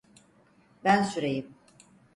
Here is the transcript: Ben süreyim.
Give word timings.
Ben 0.83 1.03
süreyim. 1.03 1.55